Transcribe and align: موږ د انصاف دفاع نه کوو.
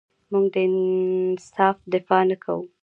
موږ 0.31 0.45
د 0.53 0.55
انصاف 0.67 1.77
دفاع 1.93 2.21
نه 2.29 2.35
کوو. 2.43 2.63